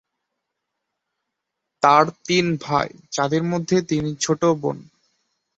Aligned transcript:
তার 1.83 2.05
তিন 2.27 2.45
ভাই 2.63 2.89
।যাদের 3.07 3.43
মধ্যে 3.43 3.77
তিনি 3.89 4.09
ছোট 4.23 4.41
বোন। 4.61 4.77